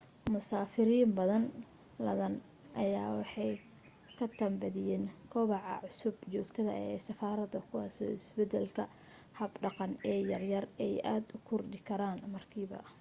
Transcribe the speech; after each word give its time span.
musaafiriin 0.33 1.11
badano 1.17 1.47
ladan 2.07 2.35
ayaa 2.83 3.09
waxa 3.17 3.47
ka 4.17 4.25
tan 4.37 4.53
badiye 4.61 4.95
kobaca 5.31 5.73
cusub 5.83 6.15
joogtada 6.33 6.73
ee 6.85 6.97
safarada 7.07 7.59
kuwaaso 7.69 8.03
isbadalka 8.19 8.83
hab 9.39 9.51
dhaqan 9.63 9.91
ee 10.11 10.19
yar 10.31 10.43
yar 10.53 10.65
ay 10.85 10.93
aad 11.13 11.25
u 11.35 11.37
kordhi 11.49 11.79
karaan 11.89 12.19
markiiba 12.35 12.77